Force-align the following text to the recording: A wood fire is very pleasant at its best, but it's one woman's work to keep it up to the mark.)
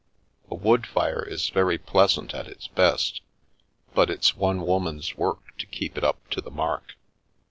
A 0.49 0.55
wood 0.55 0.87
fire 0.87 1.23
is 1.23 1.49
very 1.49 1.77
pleasant 1.77 2.33
at 2.33 2.47
its 2.47 2.67
best, 2.67 3.21
but 3.93 4.09
it's 4.09 4.35
one 4.35 4.65
woman's 4.65 5.15
work 5.15 5.55
to 5.59 5.67
keep 5.67 5.95
it 5.95 6.03
up 6.03 6.27
to 6.31 6.41
the 6.41 6.49
mark.) 6.49 6.93